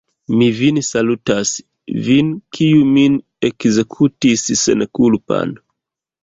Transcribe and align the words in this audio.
Mi 0.37 0.45
vin 0.59 0.77
salutas, 0.85 1.51
vin, 2.07 2.31
kiu 2.57 2.79
min 2.95 3.19
ekzekutis 3.51 4.47
senkulpan! 4.63 5.55